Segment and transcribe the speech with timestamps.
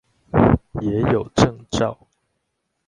[0.81, 2.07] 也有證照